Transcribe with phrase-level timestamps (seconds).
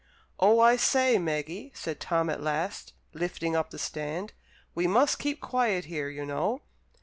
[0.39, 4.33] "Oh, I say, Maggie," said Tom at last, lifting up the stand,
[4.73, 6.61] "we must keep quiet here, you know.